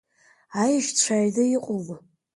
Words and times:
Аешьцәа 0.61 1.13
аҩны 1.21 1.43
иҟоума? 1.55 1.97